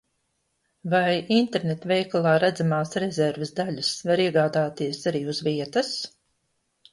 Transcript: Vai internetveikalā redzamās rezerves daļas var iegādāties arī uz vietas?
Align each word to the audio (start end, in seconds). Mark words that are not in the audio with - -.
Vai 0.93 1.09
internetveikalā 1.35 2.31
redzamās 2.43 2.95
rezerves 3.03 3.53
daļas 3.61 3.91
var 4.09 4.25
iegādāties 4.25 5.03
arī 5.13 5.23
uz 5.35 5.45
vietas? 5.51 5.93